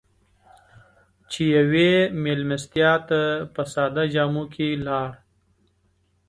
[1.31, 1.91] چې يوې
[2.23, 3.21] مېلمستیا ته
[3.53, 5.09] په ساده جامو کې لاړ.